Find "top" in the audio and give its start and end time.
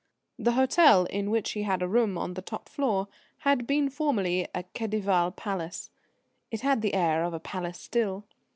2.41-2.67